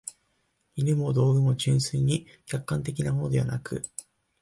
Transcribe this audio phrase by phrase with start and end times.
[0.77, 3.83] 尤も、道具は純粋に客観的なものでなく、